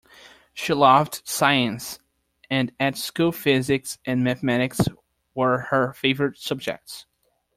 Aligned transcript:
She 0.55 0.73
loved 0.73 1.21
science, 1.25 1.99
and 2.49 2.71
at 2.79 2.97
school 2.97 3.31
physics 3.31 3.99
and 4.03 4.23
mathematics 4.23 4.79
were 5.35 5.67
her 5.69 5.93
favourite 5.93 6.37
subjects 6.39 7.05